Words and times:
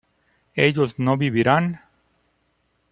¿ellos 0.65 0.97
no 0.97 1.15
vivirían? 1.15 1.79